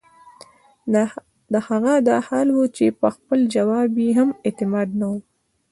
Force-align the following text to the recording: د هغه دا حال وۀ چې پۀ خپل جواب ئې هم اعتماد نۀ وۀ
د 1.53 1.55
هغه 1.67 1.93
دا 2.07 2.17
حال 2.27 2.47
وۀ 2.55 2.65
چې 2.77 2.85
پۀ 2.99 3.07
خپل 3.15 3.39
جواب 3.55 3.89
ئې 4.01 4.09
هم 4.19 4.29
اعتماد 4.47 4.89
نۀ 4.99 5.07
وۀ 5.11 5.17